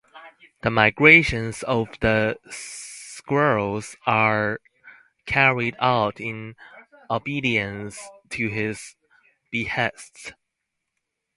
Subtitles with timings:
[0.63, 4.59] The migrations of the squirrels are
[5.27, 6.55] carried out in
[7.07, 7.99] obedience
[8.31, 8.95] to his
[9.51, 10.31] behests.